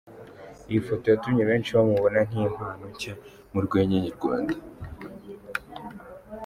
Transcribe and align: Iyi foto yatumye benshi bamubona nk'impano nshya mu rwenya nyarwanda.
Iyi 0.69 0.79
foto 0.87 1.05
yatumye 1.11 1.43
benshi 1.49 1.69
bamubona 1.77 2.19
nk'impano 2.27 2.83
nshya 2.93 3.13
mu 3.53 3.59
rwenya 3.65 3.97
nyarwanda. 4.05 4.55